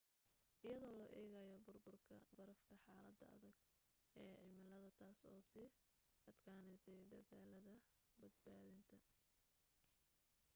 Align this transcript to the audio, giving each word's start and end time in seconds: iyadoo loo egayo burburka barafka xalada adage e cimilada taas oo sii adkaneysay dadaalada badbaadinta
iyadoo 0.63 0.97
loo 0.99 1.07
egayo 1.23 1.55
burburka 1.65 2.15
barafka 2.37 2.75
xalada 2.85 3.25
adage 3.35 3.63
e 4.21 4.23
cimilada 4.39 4.89
taas 4.99 5.19
oo 5.33 5.41
sii 5.51 5.69
adkaneysay 6.29 7.01
dadaalada 7.13 7.75
badbaadinta 8.19 8.97